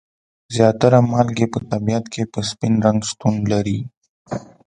[0.55, 3.79] زیاتره مالګې په طبیعت کې په سپین رنګ شتون لري.